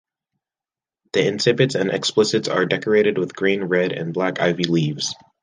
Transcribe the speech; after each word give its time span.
The 1.13 1.19
incipits 1.27 1.75
and 1.79 1.91
explicits 1.91 2.47
are 2.51 2.65
decorated 2.65 3.19
with 3.19 3.35
green 3.35 3.65
red 3.65 3.91
and 3.91 4.11
black 4.15 4.41
ivy 4.41 4.63
leaves. 4.63 5.13